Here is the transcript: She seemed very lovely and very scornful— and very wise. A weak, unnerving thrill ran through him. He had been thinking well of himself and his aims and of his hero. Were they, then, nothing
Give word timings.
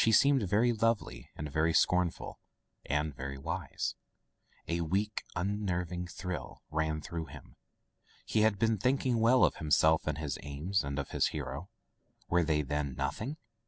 She 0.03 0.11
seemed 0.11 0.41
very 0.41 0.73
lovely 0.73 1.29
and 1.35 1.51
very 1.51 1.75
scornful— 1.75 2.39
and 2.97 3.13
very 3.13 3.37
wise. 3.37 3.93
A 4.67 4.81
weak, 4.81 5.21
unnerving 5.35 6.07
thrill 6.07 6.63
ran 6.71 7.01
through 7.01 7.25
him. 7.25 7.55
He 8.25 8.41
had 8.41 8.57
been 8.57 8.79
thinking 8.79 9.19
well 9.19 9.43
of 9.43 9.57
himself 9.57 10.07
and 10.07 10.17
his 10.17 10.39
aims 10.41 10.83
and 10.83 10.97
of 10.97 11.11
his 11.11 11.27
hero. 11.27 11.69
Were 12.27 12.41
they, 12.43 12.63
then, 12.63 12.95
nothing 12.95 13.37